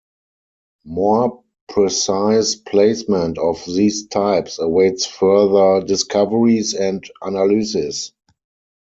[0.87, 8.11] More precise placement of these types awaits further discoveries and analysis.